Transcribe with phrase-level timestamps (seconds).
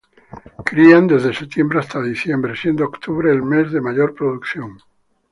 [0.65, 4.79] Crían desde septiembre hasta diciembre, siendo octubre el mes de mayor producción.